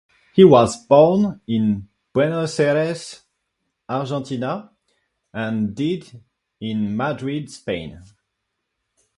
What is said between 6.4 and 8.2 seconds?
in Madrid, Spain.